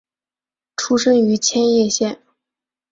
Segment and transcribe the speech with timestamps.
[0.77, 2.23] 出身于千叶县。